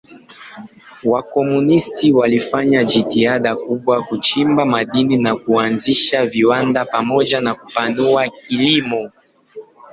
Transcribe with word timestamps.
Wakomunisti 1.03 2.11
walifanya 2.11 2.83
jitihada 2.83 3.55
kubwa 3.55 4.03
kuchimba 4.03 4.65
madini 4.65 5.17
na 5.17 5.35
kuanzisha 5.35 6.25
viwanda 6.25 6.85
pamoja 6.85 7.41
na 7.41 7.53
kupanua 7.55 8.29
kilimo. 8.29 9.11